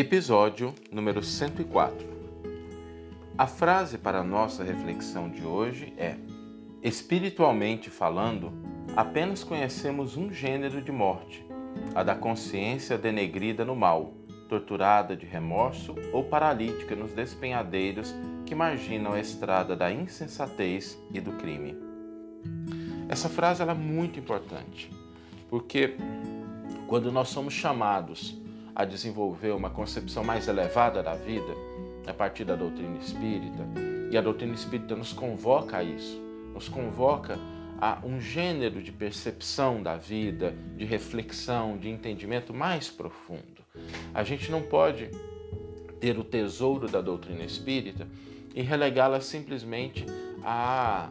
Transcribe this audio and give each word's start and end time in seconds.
Episódio 0.00 0.72
número 0.92 1.24
104. 1.24 2.06
A 3.36 3.48
frase 3.48 3.98
para 3.98 4.20
a 4.20 4.22
nossa 4.22 4.62
reflexão 4.62 5.28
de 5.28 5.44
hoje 5.44 5.92
é: 5.98 6.14
Espiritualmente 6.80 7.90
falando, 7.90 8.52
apenas 8.96 9.42
conhecemos 9.42 10.16
um 10.16 10.30
gênero 10.30 10.80
de 10.80 10.92
morte, 10.92 11.44
a 11.96 12.04
da 12.04 12.14
consciência 12.14 12.96
denegrida 12.96 13.64
no 13.64 13.74
mal, 13.74 14.14
torturada 14.48 15.16
de 15.16 15.26
remorso 15.26 15.96
ou 16.12 16.22
paralítica 16.22 16.94
nos 16.94 17.10
despenhadeiros 17.12 18.14
que 18.46 18.54
marginam 18.54 19.14
a 19.14 19.20
estrada 19.20 19.74
da 19.74 19.90
insensatez 19.90 20.96
e 21.12 21.20
do 21.20 21.32
crime. 21.32 21.76
Essa 23.08 23.28
frase 23.28 23.64
é 23.64 23.74
muito 23.74 24.20
importante, 24.20 24.92
porque 25.50 25.96
quando 26.86 27.10
nós 27.10 27.30
somos 27.30 27.52
chamados 27.52 28.40
a 28.78 28.84
desenvolver 28.84 29.50
uma 29.50 29.68
concepção 29.68 30.22
mais 30.22 30.46
elevada 30.46 31.02
da 31.02 31.16
vida, 31.16 31.52
a 32.06 32.14
partir 32.14 32.44
da 32.44 32.54
doutrina 32.54 32.96
espírita, 32.98 33.66
e 34.08 34.16
a 34.16 34.20
doutrina 34.20 34.54
espírita 34.54 34.94
nos 34.94 35.12
convoca 35.12 35.78
a 35.78 35.82
isso, 35.82 36.22
nos 36.54 36.68
convoca 36.68 37.36
a 37.80 37.98
um 38.04 38.20
gênero 38.20 38.80
de 38.80 38.92
percepção 38.92 39.82
da 39.82 39.96
vida, 39.96 40.54
de 40.76 40.84
reflexão, 40.84 41.76
de 41.76 41.88
entendimento 41.88 42.54
mais 42.54 42.88
profundo. 42.88 43.64
A 44.14 44.22
gente 44.22 44.48
não 44.48 44.62
pode 44.62 45.10
ter 45.98 46.16
o 46.16 46.22
tesouro 46.22 46.86
da 46.86 47.00
doutrina 47.00 47.42
espírita 47.42 48.06
e 48.54 48.62
relegá-la 48.62 49.20
simplesmente 49.20 50.06
a, 50.44 51.10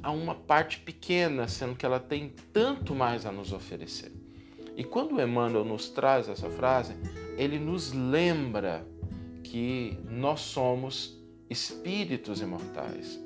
a 0.00 0.12
uma 0.12 0.36
parte 0.36 0.78
pequena, 0.78 1.48
sendo 1.48 1.74
que 1.74 1.84
ela 1.84 1.98
tem 1.98 2.32
tanto 2.52 2.94
mais 2.94 3.26
a 3.26 3.32
nos 3.32 3.52
oferecer. 3.52 4.17
E 4.78 4.84
quando 4.84 5.20
Emmanuel 5.20 5.64
nos 5.64 5.88
traz 5.88 6.28
essa 6.28 6.48
frase, 6.48 6.94
ele 7.36 7.58
nos 7.58 7.92
lembra 7.92 8.86
que 9.42 9.98
nós 10.08 10.38
somos 10.38 11.20
espíritos 11.50 12.40
imortais, 12.40 13.18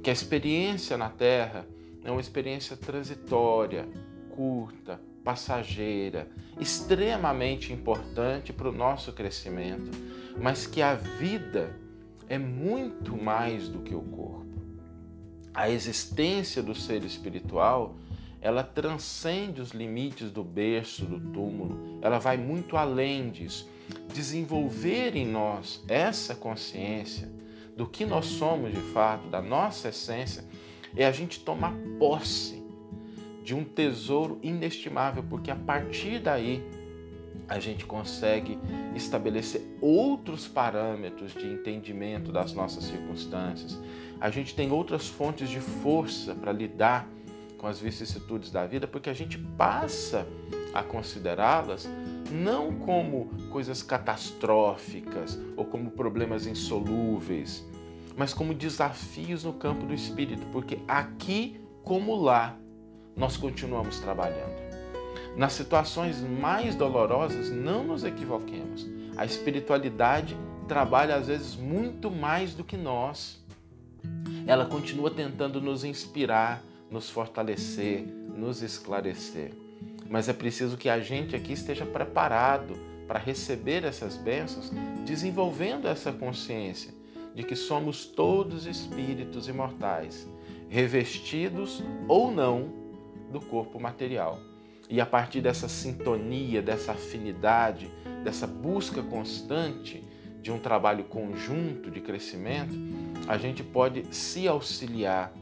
que 0.00 0.08
a 0.10 0.12
experiência 0.12 0.96
na 0.96 1.08
Terra 1.08 1.66
é 2.04 2.10
uma 2.12 2.20
experiência 2.20 2.76
transitória, 2.76 3.88
curta, 4.30 5.00
passageira, 5.24 6.30
extremamente 6.60 7.72
importante 7.72 8.52
para 8.52 8.68
o 8.68 8.72
nosso 8.72 9.12
crescimento, 9.12 9.90
mas 10.40 10.68
que 10.68 10.80
a 10.80 10.94
vida 10.94 11.76
é 12.28 12.38
muito 12.38 13.20
mais 13.20 13.68
do 13.68 13.80
que 13.80 13.94
o 13.94 14.02
corpo. 14.02 14.46
A 15.52 15.68
existência 15.68 16.62
do 16.62 16.76
ser 16.76 17.02
espiritual 17.02 17.96
ela 18.42 18.64
transcende 18.64 19.60
os 19.60 19.70
limites 19.70 20.32
do 20.32 20.42
berço, 20.42 21.06
do 21.06 21.20
túmulo, 21.32 22.00
ela 22.02 22.18
vai 22.18 22.36
muito 22.36 22.76
além 22.76 23.30
disso. 23.30 23.70
Desenvolver 24.12 25.14
em 25.14 25.24
nós 25.24 25.82
essa 25.86 26.34
consciência 26.34 27.30
do 27.76 27.86
que 27.86 28.04
nós 28.04 28.26
somos 28.26 28.72
de 28.72 28.80
fato, 28.92 29.28
da 29.28 29.40
nossa 29.40 29.88
essência, 29.88 30.44
é 30.96 31.06
a 31.06 31.12
gente 31.12 31.40
tomar 31.40 31.72
posse 32.00 32.60
de 33.44 33.54
um 33.54 33.64
tesouro 33.64 34.40
inestimável, 34.42 35.24
porque 35.30 35.50
a 35.50 35.56
partir 35.56 36.18
daí 36.18 36.62
a 37.48 37.60
gente 37.60 37.86
consegue 37.86 38.58
estabelecer 38.94 39.62
outros 39.80 40.48
parâmetros 40.48 41.32
de 41.32 41.46
entendimento 41.46 42.32
das 42.32 42.52
nossas 42.52 42.84
circunstâncias. 42.84 43.80
A 44.20 44.30
gente 44.30 44.54
tem 44.54 44.70
outras 44.70 45.06
fontes 45.08 45.48
de 45.48 45.60
força 45.60 46.34
para 46.34 46.52
lidar 46.52 47.08
com 47.62 47.68
as 47.68 47.78
vicissitudes 47.78 48.50
da 48.50 48.66
vida, 48.66 48.88
porque 48.88 49.08
a 49.08 49.14
gente 49.14 49.38
passa 49.38 50.26
a 50.74 50.82
considerá-las 50.82 51.88
não 52.28 52.72
como 52.72 53.30
coisas 53.50 53.84
catastróficas 53.84 55.38
ou 55.56 55.64
como 55.64 55.92
problemas 55.92 56.44
insolúveis, 56.44 57.64
mas 58.16 58.34
como 58.34 58.52
desafios 58.52 59.44
no 59.44 59.52
campo 59.52 59.86
do 59.86 59.94
espírito, 59.94 60.44
porque 60.50 60.80
aqui 60.88 61.60
como 61.84 62.16
lá 62.16 62.58
nós 63.14 63.36
continuamos 63.36 64.00
trabalhando. 64.00 64.60
Nas 65.36 65.52
situações 65.52 66.20
mais 66.20 66.74
dolorosas, 66.74 67.48
não 67.48 67.84
nos 67.84 68.02
equivoquemos. 68.02 68.88
A 69.16 69.24
espiritualidade 69.24 70.36
trabalha 70.66 71.14
às 71.14 71.28
vezes 71.28 71.54
muito 71.54 72.10
mais 72.10 72.54
do 72.54 72.64
que 72.64 72.76
nós. 72.76 73.40
Ela 74.48 74.66
continua 74.66 75.12
tentando 75.12 75.60
nos 75.60 75.84
inspirar, 75.84 76.60
nos 76.92 77.08
fortalecer, 77.08 78.06
nos 78.36 78.62
esclarecer. 78.62 79.52
Mas 80.08 80.28
é 80.28 80.32
preciso 80.32 80.76
que 80.76 80.90
a 80.90 81.00
gente 81.00 81.34
aqui 81.34 81.54
esteja 81.54 81.86
preparado 81.86 82.74
para 83.08 83.18
receber 83.18 83.82
essas 83.84 84.16
bênçãos, 84.16 84.70
desenvolvendo 85.04 85.88
essa 85.88 86.12
consciência 86.12 86.92
de 87.34 87.42
que 87.42 87.56
somos 87.56 88.04
todos 88.04 88.66
espíritos 88.66 89.48
imortais, 89.48 90.28
revestidos 90.68 91.82
ou 92.06 92.30
não 92.30 92.70
do 93.30 93.40
corpo 93.40 93.80
material. 93.80 94.38
E 94.88 95.00
a 95.00 95.06
partir 95.06 95.40
dessa 95.40 95.68
sintonia, 95.68 96.60
dessa 96.60 96.92
afinidade, 96.92 97.90
dessa 98.22 98.46
busca 98.46 99.02
constante 99.02 100.04
de 100.42 100.52
um 100.52 100.58
trabalho 100.58 101.04
conjunto 101.04 101.90
de 101.90 102.00
crescimento, 102.00 102.74
a 103.26 103.38
gente 103.38 103.62
pode 103.62 104.04
se 104.14 104.46
auxiliar 104.46 105.32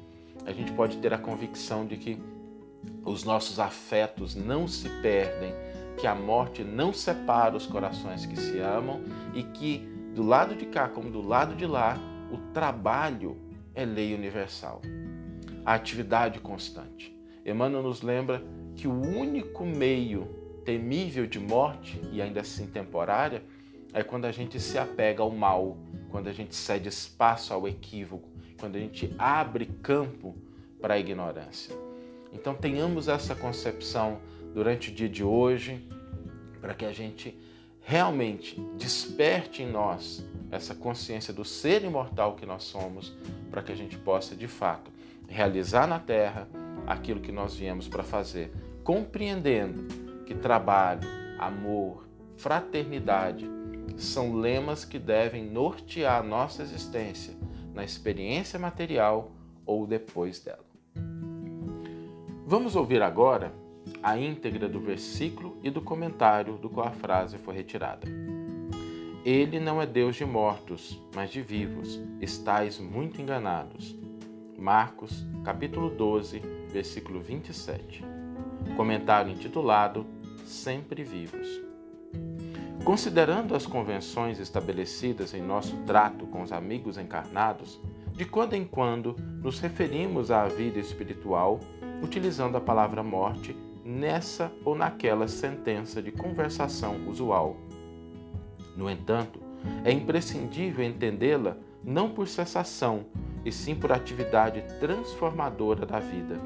a 0.47 0.53
gente 0.53 0.73
pode 0.73 0.99
ter 0.99 1.13
a 1.13 1.19
convicção 1.19 1.87
de 1.87 1.97
que 1.97 2.19
os 3.05 3.25
nossos 3.25 3.59
afetos 3.59 4.35
não 4.35 4.67
se 4.67 4.89
perdem, 5.01 5.53
que 5.97 6.07
a 6.07 6.15
morte 6.15 6.65
não 6.65 6.93
separa 6.93 7.57
os 7.57 7.67
corações 7.67 8.25
que 8.25 8.37
se 8.37 8.59
amam 8.59 9.03
e 9.35 9.43
que 9.43 9.79
do 10.15 10.23
lado 10.23 10.55
de 10.55 10.67
cá 10.67 10.89
como 10.89 11.11
do 11.11 11.27
lado 11.27 11.55
de 11.55 11.67
lá, 11.67 11.99
o 12.33 12.53
trabalho 12.53 13.37
é 13.75 13.85
lei 13.85 14.15
universal. 14.15 14.81
A 15.65 15.75
atividade 15.75 16.41
constante. 16.41 17.17
Emmanuel 17.45 17.83
nos 17.83 18.03
lembra 18.03 18.43
que 18.75 18.89
o 18.89 18.93
único 18.93 19.65
meio 19.65 20.27
temível 20.65 21.27
de 21.27 21.39
morte, 21.39 22.01
e 22.13 22.21
ainda 22.21 22.41
assim 22.41 22.67
temporária, 22.67 23.43
é 23.93 24.03
quando 24.03 24.25
a 24.25 24.33
gente 24.33 24.59
se 24.61 24.79
apega 24.79 25.23
ao 25.23 25.31
mal, 25.31 25.77
quando 26.11 26.29
a 26.29 26.33
gente 26.33 26.55
cede 26.55 26.89
espaço 26.89 27.53
ao 27.53 27.67
equívoco, 27.67 28.29
quando 28.61 28.77
a 28.77 28.79
gente 28.79 29.13
abre 29.19 29.67
campo 29.83 30.37
para 30.81 30.95
a 30.95 30.99
ignorância. 30.99 31.75
Então 32.33 32.55
tenhamos 32.55 33.09
essa 33.09 33.35
concepção 33.35 34.21
durante 34.55 34.91
o 34.91 34.95
dia 34.95 35.09
de 35.09 35.25
hoje, 35.25 35.89
para 36.61 36.75
que 36.75 36.85
a 36.85 36.93
gente 36.93 37.37
realmente 37.81 38.61
desperte 38.77 39.63
em 39.63 39.71
nós 39.71 40.25
essa 40.51 40.75
consciência 40.75 41.33
do 41.33 41.45
ser 41.45 41.83
imortal 41.83 42.37
que 42.37 42.45
nós 42.45 42.65
somos, 42.65 43.17
para 43.51 43.63
que 43.63 43.73
a 43.73 43.75
gente 43.77 43.97
possa 43.97 44.37
de 44.37 44.47
fato 44.47 44.91
realizar 45.27 45.87
na 45.87 45.99
terra 45.99 46.47
aquilo 46.87 47.21
que 47.21 47.33
nós 47.33 47.57
viemos 47.57 47.89
para 47.89 48.03
fazer, 48.03 48.53
compreendendo 48.85 49.87
que 50.25 50.35
trabalho, 50.35 51.09
amor, 51.39 52.07
fraternidade 52.37 53.49
são 53.97 54.37
lemas 54.37 54.85
que 54.85 54.99
devem 54.99 55.45
nortear 55.45 56.21
a 56.21 56.23
nossa 56.23 56.63
existência 56.63 57.35
na 57.75 57.85
experiência 57.85 58.59
material 58.59 59.31
ou 59.65 59.87
depois 59.87 60.41
dela. 60.41 60.65
Vamos 62.47 62.75
ouvir 62.75 63.01
agora 63.03 63.53
a 64.03 64.19
íntegra 64.19 64.69
do 64.69 64.81
versículo 64.81 65.57
e 65.63 65.71
do 65.71 65.81
comentário 65.81 66.57
do 66.59 66.69
qual 66.69 66.89
a 66.89 66.93
frase 66.93 67.39
foi 67.39 67.55
retirada. 67.55 68.09
Ele 69.25 69.61
não 69.61 69.81
é 69.81 69.87
Deus 69.87 70.17
de 70.17 70.25
mortos, 70.25 70.99
mas 71.15 71.31
de 71.31 71.43
vivos. 71.43 72.01
Estais 72.21 72.79
muito 72.79 73.21
enganados. 73.21 73.95
Marcos, 74.59 75.25
capítulo 75.45 75.91
12, 75.91 76.41
versículo 76.73 77.21
27. 77.21 78.03
Comentário 78.77 79.31
intitulado 79.31 80.07
Sempre 80.45 81.05
vivos. 81.05 81.70
Considerando 82.85 83.55
as 83.55 83.67
convenções 83.67 84.39
estabelecidas 84.39 85.35
em 85.35 85.43
nosso 85.43 85.77
trato 85.87 86.27
com 86.27 86.43
os 86.43 86.51
amigos 86.51 86.97
encarnados, 86.97 87.81
de 88.13 88.25
quando 88.25 88.55
em 88.55 88.65
quando 88.65 89.17
nos 89.43 89.61
referimos 89.61 90.31
à 90.31 90.47
vida 90.49 90.79
espiritual 90.79 91.61
utilizando 92.03 92.57
a 92.57 92.61
palavra 92.61 93.03
morte 93.03 93.57
nessa 93.85 94.53
ou 94.65 94.75
naquela 94.75 95.29
sentença 95.29 96.03
de 96.03 96.11
conversação 96.11 97.09
usual. 97.09 97.57
No 98.77 98.91
entanto, 98.91 99.41
é 99.85 99.93
imprescindível 99.93 100.85
entendê-la 100.85 101.57
não 101.85 102.11
por 102.11 102.29
cessação, 102.29 103.07
e 103.45 103.51
sim 103.51 103.75
por 103.75 103.91
atividade 103.91 104.63
transformadora 104.79 105.87
da 105.87 105.99
vida. 105.99 106.39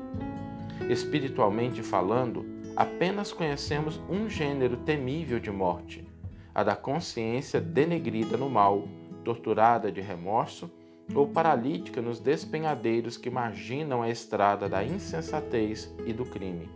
Espiritualmente 0.88 1.82
falando, 1.82 2.46
apenas 2.76 3.32
conhecemos 3.32 4.00
um 4.08 4.28
gênero 4.28 4.76
temível 4.76 5.40
de 5.40 5.50
morte, 5.50 6.06
a 6.54 6.62
da 6.62 6.76
consciência 6.76 7.60
denegrida 7.60 8.36
no 8.36 8.48
mal, 8.48 8.88
torturada 9.24 9.90
de 9.90 10.00
remorso 10.00 10.70
ou 11.14 11.26
paralítica 11.26 12.00
nos 12.00 12.20
despenhadeiros 12.20 13.16
que 13.16 13.28
marginam 13.28 14.02
a 14.02 14.08
estrada 14.08 14.68
da 14.68 14.84
insensatez 14.84 15.92
e 16.06 16.12
do 16.12 16.24
crime. 16.24 16.68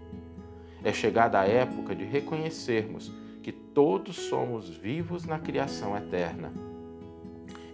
É 0.83 0.93
chegada 0.93 1.41
a 1.41 1.47
época 1.47 1.95
de 1.95 2.05
reconhecermos 2.05 3.13
que 3.43 3.53
todos 3.53 4.17
somos 4.17 4.69
vivos 4.69 5.25
na 5.25 5.39
criação 5.39 5.97
eterna. 5.97 6.53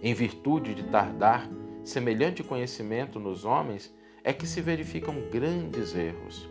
Em 0.01 0.13
virtude 0.13 0.73
de 0.73 0.83
tardar 0.83 1.49
semelhante 1.85 2.43
conhecimento 2.43 3.19
nos 3.19 3.45
homens, 3.45 3.93
é 4.23 4.33
que 4.33 4.47
se 4.47 4.59
verificam 4.59 5.15
grandes 5.31 5.95
erros. 5.95 6.49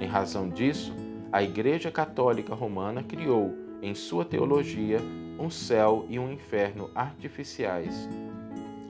Em 0.00 0.06
razão 0.06 0.48
disso, 0.48 0.92
a 1.30 1.40
Igreja 1.42 1.90
Católica 1.90 2.52
Romana 2.52 3.02
criou, 3.02 3.54
em 3.86 3.94
sua 3.94 4.24
teologia, 4.24 4.98
um 5.38 5.48
céu 5.48 6.06
e 6.08 6.18
um 6.18 6.32
inferno 6.32 6.90
artificiais. 6.92 8.08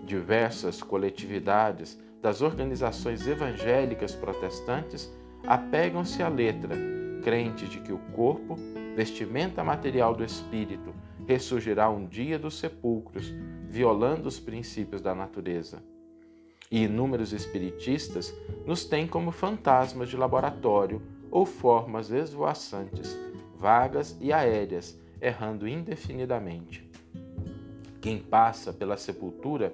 Diversas 0.06 0.82
coletividades 0.82 2.00
das 2.22 2.40
organizações 2.40 3.26
evangélicas 3.26 4.14
protestantes 4.14 5.12
apegam-se 5.46 6.22
à 6.22 6.28
letra, 6.28 6.74
crentes 7.22 7.68
de 7.68 7.78
que 7.80 7.92
o 7.92 7.98
corpo, 8.14 8.56
vestimenta 8.96 9.62
material 9.62 10.14
do 10.14 10.24
espírito, 10.24 10.94
ressurgirá 11.26 11.90
um 11.90 12.06
dia 12.06 12.38
dos 12.38 12.58
sepulcros, 12.58 13.34
violando 13.68 14.26
os 14.26 14.40
princípios 14.40 15.02
da 15.02 15.14
natureza. 15.14 15.82
E 16.70 16.84
inúmeros 16.84 17.34
espiritistas 17.34 18.34
nos 18.64 18.86
têm 18.86 19.06
como 19.06 19.30
fantasmas 19.30 20.08
de 20.08 20.16
laboratório 20.16 21.02
ou 21.30 21.44
formas 21.44 22.10
esvoaçantes, 22.10 23.25
vagas 23.58 24.16
e 24.20 24.32
aéreas, 24.32 24.98
errando 25.20 25.66
indefinidamente. 25.66 26.88
Quem 28.00 28.18
passa 28.18 28.72
pela 28.72 28.96
sepultura 28.96 29.72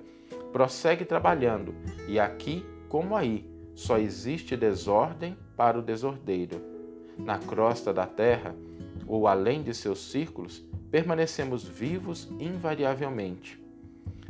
prossegue 0.53 1.05
trabalhando, 1.05 1.75
e 2.09 2.19
aqui, 2.19 2.65
como 2.89 3.17
aí, 3.17 3.51
só 3.75 3.99
existe 3.99 4.57
desordem 4.57 5.37
para 5.57 5.79
o 5.79 5.83
desordeiro. 5.83 6.61
Na 7.19 7.39
crosta 7.39 7.93
da 7.93 8.07
terra, 8.07 8.55
ou 9.07 9.27
além 9.27 9.63
de 9.63 9.75
seus 9.75 10.11
círculos, 10.11 10.65
permanecemos 10.91 11.65
vivos 11.65 12.31
invariavelmente. 12.39 13.63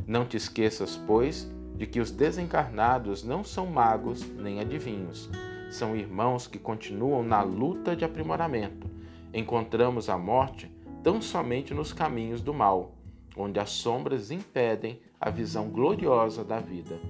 Não 0.06 0.25
te 0.25 0.37
esqueças, 0.37 0.96
pois, 1.06 1.49
de 1.76 1.87
que 1.87 2.00
os 2.00 2.10
desencarnados 2.10 3.25
não 3.25 3.44
são 3.44 3.66
magos 3.66 4.25
nem 4.37 4.60
adivinhos. 4.60 5.28
São 5.70 5.96
irmãos 5.96 6.46
que 6.46 6.58
continuam 6.58 7.22
na 7.22 7.43
luta 7.43 7.96
de 7.96 8.04
aprimoramento. 8.04 8.92
Encontramos 9.34 10.08
a 10.08 10.19
morte 10.19 10.70
tão 11.02 11.20
somente 11.20 11.73
nos 11.75 11.93
caminhos 11.93 12.40
do 12.40 12.52
mal, 12.52 12.94
onde 13.37 13.58
as 13.58 13.70
sombras 13.70 14.31
impedem 14.31 15.00
a 15.20 15.31
visão 15.31 15.69
gloriosa 15.69 16.44
da 16.44 16.61
vida. 16.61 17.00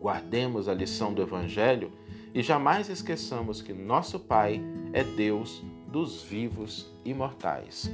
Guardemos 0.00 0.68
a 0.68 0.74
lição 0.74 1.12
do 1.12 1.22
Evangelho 1.22 1.92
e 2.34 2.42
jamais 2.42 2.88
esqueçamos 2.88 3.60
que 3.60 3.72
nosso 3.72 4.18
Pai 4.18 4.60
é 4.92 5.02
Deus 5.02 5.62
dos 5.88 6.22
vivos 6.22 6.90
e 7.04 7.12
mortais. 7.12 7.90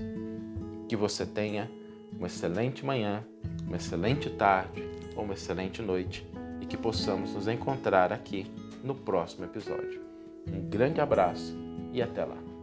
Que 0.88 0.96
você 0.96 1.24
tenha 1.24 1.70
uma 2.16 2.26
excelente 2.26 2.84
manhã, 2.84 3.24
uma 3.66 3.76
excelente 3.76 4.30
tarde 4.30 4.82
ou 5.16 5.24
uma 5.24 5.34
excelente 5.34 5.80
noite 5.80 6.26
e 6.60 6.66
que 6.66 6.76
possamos 6.76 7.34
nos 7.34 7.48
encontrar 7.48 8.12
aqui 8.12 8.46
no 8.82 8.94
próximo 8.94 9.44
episódio. 9.44 10.00
Um 10.46 10.68
grande 10.68 11.00
abraço 11.00 11.56
e 11.92 12.02
até 12.02 12.24
lá! 12.24 12.53